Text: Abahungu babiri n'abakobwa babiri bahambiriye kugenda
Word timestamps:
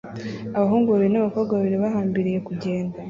Abahungu 0.57 0.87
babiri 0.89 1.11
n'abakobwa 1.13 1.51
babiri 1.55 1.77
bahambiriye 1.83 2.39
kugenda 2.47 2.95